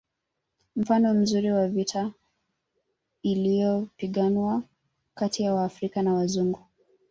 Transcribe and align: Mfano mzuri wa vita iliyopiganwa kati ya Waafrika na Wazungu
Mfano 0.75 1.13
mzuri 1.13 1.51
wa 1.51 1.67
vita 1.67 2.11
iliyopiganwa 3.23 4.63
kati 5.15 5.43
ya 5.43 5.53
Waafrika 5.53 6.01
na 6.01 6.13
Wazungu 6.13 6.67